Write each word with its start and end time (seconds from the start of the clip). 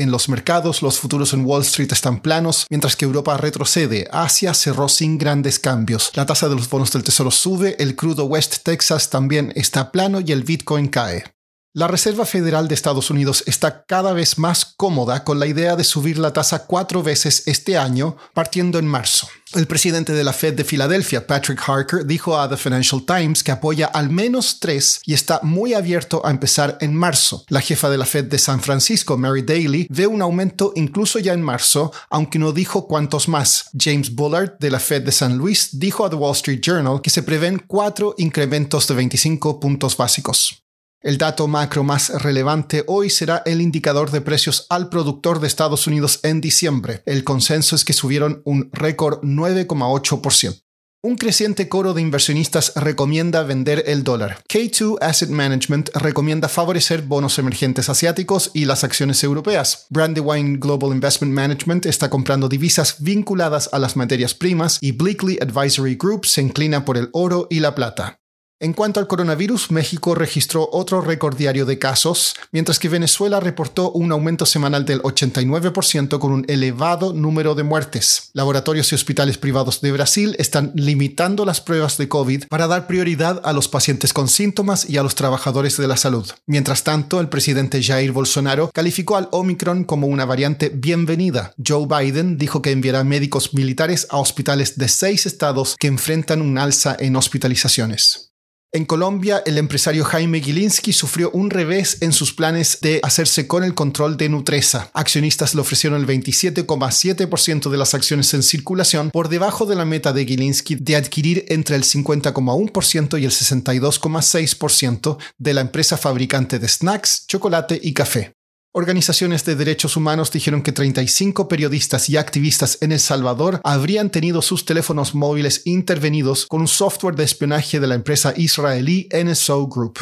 En 0.00 0.10
los 0.10 0.30
mercados, 0.30 0.80
los 0.80 0.98
futuros 0.98 1.34
en 1.34 1.44
Wall 1.44 1.60
Street 1.60 1.92
están 1.92 2.20
planos, 2.22 2.66
mientras 2.70 2.96
que 2.96 3.04
Europa 3.04 3.36
retrocede. 3.36 4.08
Asia 4.10 4.54
cerró 4.54 4.88
sin 4.88 5.18
grandes 5.18 5.58
cambios. 5.58 6.10
La 6.14 6.24
tasa 6.24 6.48
de 6.48 6.54
los 6.54 6.70
bonos 6.70 6.90
del 6.90 7.04
tesoro 7.04 7.30
sube, 7.30 7.76
el 7.78 7.96
crudo 7.96 8.24
West 8.24 8.62
Texas 8.64 9.10
también 9.10 9.52
está 9.56 9.92
plano 9.92 10.20
y 10.24 10.32
el 10.32 10.42
Bitcoin 10.42 10.88
cae. 10.88 11.24
La 11.72 11.86
Reserva 11.86 12.26
Federal 12.26 12.66
de 12.66 12.74
Estados 12.74 13.10
Unidos 13.10 13.44
está 13.46 13.84
cada 13.84 14.12
vez 14.12 14.38
más 14.38 14.74
cómoda 14.76 15.22
con 15.22 15.38
la 15.38 15.46
idea 15.46 15.76
de 15.76 15.84
subir 15.84 16.18
la 16.18 16.32
tasa 16.32 16.66
cuatro 16.66 17.04
veces 17.04 17.44
este 17.46 17.78
año, 17.78 18.16
partiendo 18.34 18.80
en 18.80 18.88
marzo. 18.88 19.28
El 19.54 19.68
presidente 19.68 20.12
de 20.12 20.24
la 20.24 20.32
Fed 20.32 20.54
de 20.54 20.64
Filadelfia, 20.64 21.28
Patrick 21.28 21.62
Harker, 21.64 22.04
dijo 22.04 22.36
a 22.36 22.48
The 22.48 22.56
Financial 22.56 23.00
Times 23.06 23.44
que 23.44 23.52
apoya 23.52 23.86
al 23.86 24.10
menos 24.10 24.58
tres 24.58 25.00
y 25.06 25.14
está 25.14 25.38
muy 25.44 25.74
abierto 25.74 26.26
a 26.26 26.32
empezar 26.32 26.76
en 26.80 26.92
marzo. 26.92 27.44
La 27.48 27.60
jefa 27.60 27.88
de 27.88 27.98
la 27.98 28.06
Fed 28.06 28.24
de 28.24 28.38
San 28.40 28.60
Francisco, 28.60 29.16
Mary 29.16 29.42
Daly, 29.42 29.86
ve 29.88 30.08
un 30.08 30.22
aumento 30.22 30.72
incluso 30.74 31.20
ya 31.20 31.34
en 31.34 31.42
marzo, 31.42 31.92
aunque 32.10 32.40
no 32.40 32.50
dijo 32.50 32.88
cuántos 32.88 33.28
más. 33.28 33.70
James 33.78 34.12
Bullard, 34.12 34.58
de 34.58 34.72
la 34.72 34.80
Fed 34.80 35.02
de 35.04 35.12
San 35.12 35.38
Luis, 35.38 35.68
dijo 35.78 36.04
a 36.04 36.10
The 36.10 36.16
Wall 36.16 36.34
Street 36.34 36.62
Journal 36.62 37.00
que 37.00 37.10
se 37.10 37.22
prevén 37.22 37.62
cuatro 37.64 38.16
incrementos 38.18 38.88
de 38.88 38.94
25 38.96 39.60
puntos 39.60 39.96
básicos. 39.96 40.64
El 41.02 41.16
dato 41.16 41.48
macro 41.48 41.82
más 41.82 42.10
relevante 42.22 42.84
hoy 42.86 43.08
será 43.08 43.42
el 43.46 43.62
indicador 43.62 44.10
de 44.10 44.20
precios 44.20 44.66
al 44.68 44.90
productor 44.90 45.40
de 45.40 45.46
Estados 45.46 45.86
Unidos 45.86 46.20
en 46.24 46.42
diciembre. 46.42 47.02
El 47.06 47.24
consenso 47.24 47.74
es 47.74 47.86
que 47.86 47.94
subieron 47.94 48.42
un 48.44 48.68
récord 48.70 49.22
9,8%. 49.22 50.62
Un 51.02 51.16
creciente 51.16 51.70
coro 51.70 51.94
de 51.94 52.02
inversionistas 52.02 52.74
recomienda 52.76 53.42
vender 53.42 53.84
el 53.86 54.04
dólar. 54.04 54.42
K2 54.46 54.98
Asset 55.00 55.30
Management 55.30 55.88
recomienda 55.94 56.50
favorecer 56.50 57.00
bonos 57.00 57.38
emergentes 57.38 57.88
asiáticos 57.88 58.50
y 58.52 58.66
las 58.66 58.84
acciones 58.84 59.24
europeas. 59.24 59.86
Brandywine 59.88 60.60
Global 60.60 60.92
Investment 60.92 61.32
Management 61.32 61.86
está 61.86 62.10
comprando 62.10 62.50
divisas 62.50 62.96
vinculadas 63.00 63.70
a 63.72 63.78
las 63.78 63.96
materias 63.96 64.34
primas 64.34 64.76
y 64.82 64.92
Bleakley 64.92 65.38
Advisory 65.40 65.94
Group 65.94 66.26
se 66.26 66.42
inclina 66.42 66.84
por 66.84 66.98
el 66.98 67.08
oro 67.14 67.46
y 67.48 67.60
la 67.60 67.74
plata. 67.74 68.19
En 68.62 68.74
cuanto 68.74 69.00
al 69.00 69.06
coronavirus, 69.06 69.70
México 69.70 70.14
registró 70.14 70.68
otro 70.70 71.00
récord 71.00 71.34
diario 71.34 71.64
de 71.64 71.78
casos, 71.78 72.34
mientras 72.52 72.78
que 72.78 72.90
Venezuela 72.90 73.40
reportó 73.40 73.90
un 73.90 74.12
aumento 74.12 74.44
semanal 74.44 74.84
del 74.84 75.00
89% 75.00 76.18
con 76.18 76.30
un 76.30 76.44
elevado 76.46 77.14
número 77.14 77.54
de 77.54 77.62
muertes. 77.62 78.28
Laboratorios 78.34 78.92
y 78.92 78.96
hospitales 78.96 79.38
privados 79.38 79.80
de 79.80 79.92
Brasil 79.92 80.36
están 80.38 80.72
limitando 80.74 81.46
las 81.46 81.62
pruebas 81.62 81.96
de 81.96 82.08
COVID 82.10 82.48
para 82.48 82.66
dar 82.66 82.86
prioridad 82.86 83.40
a 83.44 83.54
los 83.54 83.66
pacientes 83.66 84.12
con 84.12 84.28
síntomas 84.28 84.90
y 84.90 84.98
a 84.98 85.02
los 85.02 85.14
trabajadores 85.14 85.78
de 85.78 85.88
la 85.88 85.96
salud. 85.96 86.30
Mientras 86.44 86.84
tanto, 86.84 87.18
el 87.20 87.30
presidente 87.30 87.82
Jair 87.82 88.12
Bolsonaro 88.12 88.70
calificó 88.74 89.16
al 89.16 89.28
Omicron 89.32 89.84
como 89.84 90.06
una 90.06 90.26
variante 90.26 90.68
bienvenida. 90.68 91.54
Joe 91.66 91.86
Biden 91.86 92.36
dijo 92.36 92.60
que 92.60 92.72
enviará 92.72 93.04
médicos 93.04 93.54
militares 93.54 94.06
a 94.10 94.18
hospitales 94.18 94.76
de 94.76 94.88
seis 94.88 95.24
estados 95.24 95.76
que 95.78 95.86
enfrentan 95.86 96.42
un 96.42 96.58
alza 96.58 96.94
en 97.00 97.16
hospitalizaciones. 97.16 98.29
En 98.72 98.84
Colombia, 98.84 99.42
el 99.46 99.58
empresario 99.58 100.04
Jaime 100.04 100.40
Gilinski 100.40 100.92
sufrió 100.92 101.32
un 101.32 101.50
revés 101.50 101.98
en 102.02 102.12
sus 102.12 102.32
planes 102.32 102.78
de 102.80 103.00
hacerse 103.02 103.48
con 103.48 103.64
el 103.64 103.74
control 103.74 104.16
de 104.16 104.28
Nutresa. 104.28 104.90
Accionistas 104.94 105.56
le 105.56 105.60
ofrecieron 105.60 106.00
el 106.00 106.06
27,7% 106.06 107.68
de 107.68 107.76
las 107.76 107.94
acciones 107.94 108.32
en 108.32 108.44
circulación 108.44 109.10
por 109.10 109.28
debajo 109.28 109.66
de 109.66 109.74
la 109.74 109.84
meta 109.84 110.12
de 110.12 110.24
Gilinski 110.24 110.76
de 110.76 110.94
adquirir 110.94 111.46
entre 111.48 111.74
el 111.74 111.82
50,1% 111.82 113.20
y 113.20 113.24
el 113.24 113.32
62,6% 113.32 115.18
de 115.36 115.54
la 115.54 115.62
empresa 115.62 115.96
fabricante 115.96 116.60
de 116.60 116.68
snacks, 116.68 117.26
chocolate 117.26 117.80
y 117.82 117.92
café. 117.92 118.36
Organizaciones 118.72 119.44
de 119.44 119.56
derechos 119.56 119.96
humanos 119.96 120.30
dijeron 120.30 120.62
que 120.62 120.70
35 120.70 121.48
periodistas 121.48 122.08
y 122.08 122.16
activistas 122.16 122.78
en 122.80 122.92
El 122.92 123.00
Salvador 123.00 123.60
habrían 123.64 124.10
tenido 124.10 124.42
sus 124.42 124.64
teléfonos 124.64 125.12
móviles 125.12 125.62
intervenidos 125.64 126.46
con 126.46 126.60
un 126.60 126.68
software 126.68 127.16
de 127.16 127.24
espionaje 127.24 127.80
de 127.80 127.88
la 127.88 127.96
empresa 127.96 128.32
israelí 128.36 129.08
NSO 129.12 129.66
Group. 129.66 129.98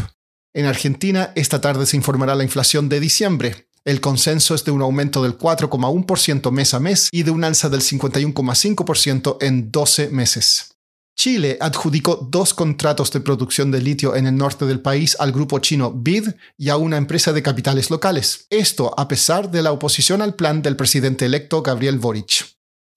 En 0.55 0.67
Argentina, 0.67 1.33
esta 1.35 1.63
tarde 1.63 1.87
se 1.87 1.97
informará 1.97 2.35
la 2.35 2.45
inflación 2.45 2.91
de 2.91 3.01
diciembre. 3.01 3.69
El 3.87 4.03
consenso 4.03 4.55
es 4.55 4.65
de 4.65 4.71
un 4.71 4.83
aumento 4.83 5.23
del 5.23 5.39
4,1% 5.39 6.51
mes 6.51 6.75
a 6.75 6.81
mes 6.81 7.09
y 7.11 7.23
de 7.23 7.31
un 7.31 7.45
alza 7.45 7.71
del 7.71 7.81
51,5% 7.81 9.39
en 9.41 9.71
12 9.73 10.11
meses. 10.11 10.78
Chile 11.19 11.59
adjudicó 11.61 12.29
dos 12.31 12.55
contratos 12.55 13.11
de 13.11 13.21
producción 13.21 13.73
de 13.73 13.83
litio 13.83 14.15
en 14.15 14.29
el 14.29 14.37
norte 14.37 14.67
del 14.67 14.79
país 14.79 15.17
al 15.19 15.33
grupo 15.33 15.59
chino 15.59 15.93
BID 15.93 16.29
y 16.57 16.69
a 16.69 16.77
una 16.77 16.97
empresa 16.97 17.33
de 17.33 17.43
capitales 17.43 17.91
locales. 17.91 18.47
Esto 18.51 18.95
a 18.97 19.09
pesar 19.09 19.51
de 19.51 19.63
la 19.63 19.73
oposición 19.73 20.23
al 20.23 20.37
plan 20.37 20.63
del 20.63 20.77
presidente 20.77 21.27
electo 21.27 21.61
Gabriel 21.61 21.99
Boric. 21.99 22.47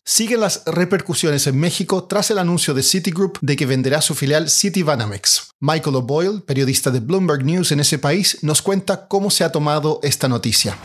Siguen 0.05 0.41
las 0.41 0.61
repercusiones 0.67 1.47
en 1.47 1.59
México 1.59 2.03
tras 2.03 2.29
el 2.29 2.37
anuncio 2.37 2.75
de 2.75 2.83
Citigroup 2.83 3.39
de 3.41 3.55
que 3.55 3.65
venderá 3.65 4.01
su 4.01 4.13
filial 4.13 4.51
Citibanamex. 4.51 5.53
Michael 5.59 5.95
O'Boyle, 5.95 6.41
periodista 6.41 6.91
de 6.91 6.99
Bloomberg 6.99 7.43
News 7.43 7.71
en 7.71 7.79
ese 7.79 7.97
país, 7.97 8.37
nos 8.43 8.61
cuenta 8.61 9.07
cómo 9.07 9.31
se 9.31 9.43
ha 9.43 9.51
tomado 9.51 9.99
esta 10.03 10.27
noticia. 10.27 10.77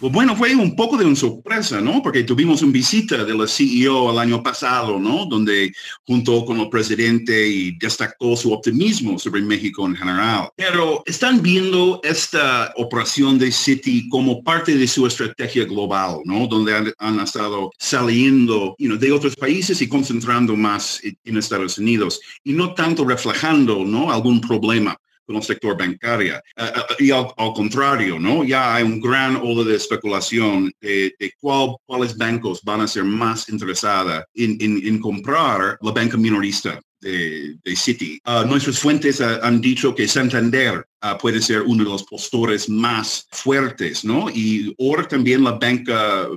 Pues 0.00 0.14
bueno, 0.14 0.34
fue 0.34 0.54
un 0.56 0.74
poco 0.74 0.96
de 0.96 1.04
una 1.04 1.14
sorpresa, 1.14 1.78
¿no? 1.78 2.02
Porque 2.02 2.24
tuvimos 2.24 2.62
una 2.62 2.72
visita 2.72 3.22
de 3.22 3.34
la 3.34 3.46
CEO 3.46 4.10
el 4.10 4.18
año 4.18 4.42
pasado, 4.42 4.98
¿no? 4.98 5.26
Donde 5.26 5.74
junto 6.06 6.46
con 6.46 6.58
el 6.58 6.70
presidente 6.70 7.46
y 7.46 7.76
destacó 7.76 8.34
su 8.34 8.50
optimismo 8.50 9.18
sobre 9.18 9.42
México 9.42 9.86
en 9.86 9.94
general. 9.94 10.48
Pero 10.56 11.02
están 11.04 11.42
viendo 11.42 12.00
esta 12.02 12.72
operación 12.76 13.38
de 13.38 13.52
City 13.52 14.08
como 14.08 14.42
parte 14.42 14.74
de 14.74 14.88
su 14.88 15.06
estrategia 15.06 15.66
global, 15.66 16.20
¿no? 16.24 16.46
Donde 16.46 16.94
han, 16.98 17.20
estado 17.20 17.70
saliendo 17.78 18.74
de 18.78 19.12
otros 19.12 19.36
países 19.36 19.82
y 19.82 19.88
concentrando 19.88 20.56
más 20.56 21.02
en 21.02 21.36
Estados 21.36 21.76
Unidos 21.76 22.18
y 22.42 22.54
no 22.54 22.72
tanto 22.72 23.04
reflejando, 23.04 23.84
¿no? 23.84 24.10
Algún 24.10 24.40
problema 24.40 24.96
con 25.30 25.36
el 25.36 25.44
sector 25.44 25.78
bancario. 25.78 26.34
Eh, 26.34 26.42
eh, 26.56 26.94
y 26.98 27.10
al, 27.12 27.26
contrario, 27.54 28.18
¿no? 28.18 28.42
Ya 28.42 28.74
hay 28.74 28.82
un 28.82 29.00
gran 29.00 29.36
ola 29.36 29.62
de 29.62 29.76
especulación 29.76 30.72
de, 30.80 31.14
cuáles 31.40 32.16
bancos 32.16 32.60
van 32.64 32.80
a 32.80 32.88
ser 32.88 33.04
más 33.04 33.48
interesados 33.48 34.24
en, 34.34 34.98
comprar 34.98 35.78
la 35.80 35.92
banca 35.92 36.16
minorista 36.16 36.80
de, 37.00 37.56
City. 37.76 38.20
Uh, 38.26 38.44
nuestras 38.44 38.80
fuentes 38.80 39.20
uh, 39.20 39.38
han 39.42 39.60
dicho 39.60 39.94
que 39.94 40.08
Santander 40.08 40.84
uh, 41.02 41.16
puede 41.16 41.40
ser 41.40 41.62
uno 41.62 41.84
de 41.84 41.90
los 41.90 42.02
postores 42.02 42.68
más 42.68 43.26
fuertes, 43.30 44.04
¿no? 44.04 44.28
Y 44.28 44.74
ahora 44.80 45.06
también 45.06 45.44
la 45.44 45.52
banca 45.52 46.28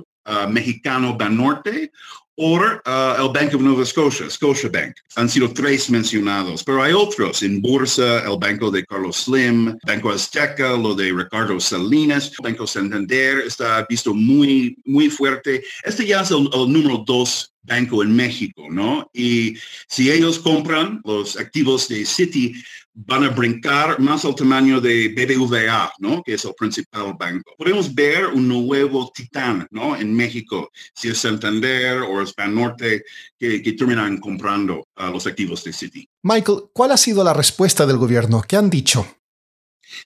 mexicano 0.48 1.18
Banorte 1.18 1.90
o 2.36 2.56
uh, 2.56 3.22
el 3.22 3.32
Bank 3.32 3.54
of 3.54 3.62
Nova 3.62 3.84
Scotia, 3.84 4.28
Scotia 4.28 4.68
Bank. 4.68 4.96
Han 5.16 5.28
sido 5.28 5.52
tres 5.52 5.88
mencionados, 5.88 6.64
pero 6.64 6.82
hay 6.82 6.92
otros 6.92 7.42
en 7.42 7.60
Bursa, 7.60 8.24
el 8.24 8.38
Banco 8.38 8.70
de 8.70 8.84
Carlos 8.84 9.16
Slim, 9.24 9.76
Banco 9.86 10.10
Azteca, 10.10 10.76
lo 10.76 10.94
de 10.94 11.12
Ricardo 11.12 11.60
Salinas, 11.60 12.32
Banco 12.42 12.66
Santander 12.66 13.40
está 13.46 13.86
visto 13.88 14.12
muy, 14.14 14.76
muy 14.84 15.08
fuerte. 15.08 15.62
Este 15.84 16.06
ya 16.06 16.22
es 16.22 16.30
el, 16.30 16.44
número 16.44 17.04
dos 17.06 17.53
banco 17.64 18.02
en 18.02 18.14
México, 18.14 18.66
¿no? 18.70 19.10
Y 19.12 19.56
si 19.88 20.10
ellos 20.10 20.38
compran 20.38 21.00
los 21.04 21.36
activos 21.36 21.88
de 21.88 22.04
Citi, 22.04 22.54
van 22.94 23.24
a 23.24 23.28
brincar 23.30 23.98
más 23.98 24.24
al 24.24 24.36
tamaño 24.36 24.80
de 24.80 25.08
BBVA, 25.08 25.92
¿no? 25.98 26.22
Que 26.22 26.34
es 26.34 26.44
el 26.44 26.54
principal 26.54 27.14
banco. 27.18 27.52
Podemos 27.58 27.92
ver 27.92 28.26
un 28.26 28.46
nuevo 28.46 29.10
titán, 29.12 29.66
¿no? 29.70 29.96
En 29.96 30.14
México, 30.14 30.70
si 30.94 31.08
es 31.08 31.18
Santander 31.18 32.02
o 32.02 32.22
es 32.22 32.34
Banorte, 32.34 33.02
que, 33.38 33.62
que 33.62 33.72
terminan 33.72 34.18
comprando 34.18 34.86
los 34.96 35.26
activos 35.26 35.64
de 35.64 35.72
Citi. 35.72 36.08
Michael, 36.22 36.64
¿cuál 36.72 36.92
ha 36.92 36.96
sido 36.96 37.24
la 37.24 37.32
respuesta 37.32 37.84
del 37.84 37.96
gobierno? 37.96 38.42
¿Qué 38.46 38.56
han 38.56 38.70
dicho? 38.70 39.06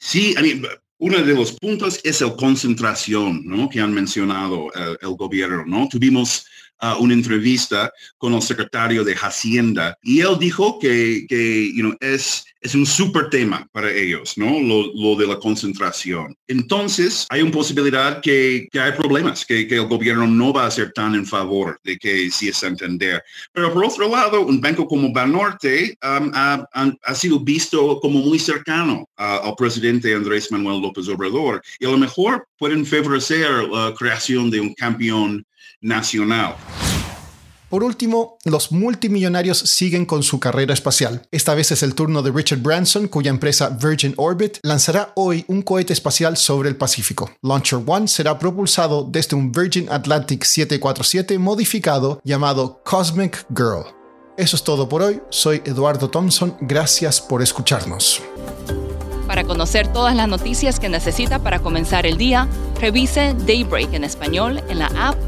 Sí, 0.00 0.34
uno 0.99 1.19
de 1.19 1.34
los 1.34 1.52
puntos 1.52 2.00
es 2.02 2.20
la 2.22 2.34
concentración, 2.34 3.43
¿no? 3.44 3.69
Que 3.69 3.81
han 3.81 3.93
mencionado 3.93 4.72
el, 4.75 4.99
el 5.00 5.14
gobierno, 5.14 5.64
¿no? 5.66 5.88
Tuvimos 5.88 6.46
una 7.00 7.14
entrevista 7.14 7.92
con 8.16 8.34
el 8.34 8.42
secretario 8.42 9.04
de 9.04 9.14
Hacienda 9.14 9.98
y 10.02 10.20
él 10.20 10.38
dijo 10.38 10.78
que, 10.78 11.26
que 11.28 11.72
es, 12.00 12.44
es 12.60 12.75
un 12.75 12.86
súper 12.86 13.30
tema 13.30 13.66
para 13.72 13.90
ellos, 13.90 14.36
¿no? 14.36 14.60
Lo, 14.60 15.16
de 15.16 15.26
la 15.26 15.38
concentración. 15.38 16.36
Entonces, 16.46 17.26
hay 17.30 17.42
una 17.42 17.50
posibilidad 17.50 18.20
que, 18.20 18.69
que 18.70 18.80
hay 18.80 18.92
problemas, 18.92 19.44
que, 19.44 19.66
que, 19.66 19.76
el 19.76 19.86
gobierno 19.86 20.26
no 20.26 20.52
va 20.52 20.66
a 20.66 20.70
ser 20.70 20.92
tan 20.92 21.14
en 21.14 21.26
favor 21.26 21.80
de 21.82 21.96
que 21.98 22.30
sí 22.30 22.48
es 22.48 22.62
entender. 22.62 23.22
Pero 23.52 23.72
por 23.72 23.84
otro 23.84 24.08
lado, 24.08 24.46
un 24.46 24.60
banco 24.60 24.86
como 24.86 25.12
Banorte 25.12 25.96
um, 26.02 26.31
ha, 26.34 26.64
ha, 26.72 27.14
sido 27.14 27.40
visto 27.40 27.98
como 28.00 28.20
muy 28.20 28.38
cercano 28.38 29.08
al 29.16 29.54
presidente 29.56 30.14
Andrés 30.14 30.50
Manuel 30.52 30.82
López 30.82 31.08
Obrador 31.08 31.62
y 31.81 31.86
a 31.86 31.90
lo 31.90 31.98
mejor 31.98 32.46
pueden 32.58 32.84
favorecer 32.84 33.50
la 33.69 33.94
creación 33.96 34.50
de 34.50 34.60
un 34.60 34.74
campeón 34.74 35.44
nacional. 35.80 36.56
Por 37.69 37.84
último, 37.84 38.38
los 38.44 38.72
multimillonarios 38.72 39.58
siguen 39.58 40.06
con 40.06 40.22
su 40.22 40.40
carrera 40.40 40.72
espacial. 40.72 41.26
Esta 41.30 41.54
vez 41.54 41.70
es 41.70 41.82
el 41.82 41.94
turno 41.94 42.22
de 42.22 42.30
Richard 42.30 42.60
Branson, 42.60 43.08
cuya 43.08 43.30
empresa 43.30 43.69
Virgin 43.69 44.14
Orbit 44.16 44.56
lanzará 44.62 45.12
hoy 45.16 45.44
un 45.48 45.60
cohete 45.60 45.92
espacial 45.92 46.38
sobre 46.38 46.70
el 46.70 46.76
Pacífico. 46.76 47.30
Launcher 47.42 47.80
One 47.84 48.08
será 48.08 48.38
propulsado 48.38 49.04
desde 49.04 49.36
un 49.36 49.52
Virgin 49.52 49.86
Atlantic 49.90 50.44
747 50.44 51.38
modificado 51.38 52.22
llamado 52.24 52.81
Cosmic 52.84 53.44
Girl. 53.50 53.84
Eso 54.38 54.56
es 54.56 54.64
todo 54.64 54.88
por 54.88 55.02
hoy. 55.02 55.20
Soy 55.28 55.60
Eduardo 55.66 56.08
Thompson. 56.08 56.56
Gracias 56.62 57.20
por 57.20 57.42
escucharnos. 57.42 58.22
Para 59.26 59.44
conocer 59.44 59.88
todas 59.88 60.16
las 60.16 60.26
noticias 60.26 60.81
que 60.81 60.88
necesita 60.88 61.38
para 61.40 61.58
comenzar 61.58 62.06
el 62.06 62.16
día, 62.16 62.48
revise 62.81 63.34
Daybreak 63.46 63.92
en 63.92 64.04
español 64.04 64.62
en 64.70 64.78
la 64.78 64.86
app 64.96 65.27